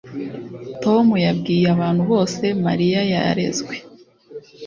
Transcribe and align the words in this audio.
Tom 0.83 1.05
yabwiye 1.25 1.67
abantu 1.75 2.01
bose 2.11 2.43
Mariya 2.65 2.99
yarezwe 3.11 3.73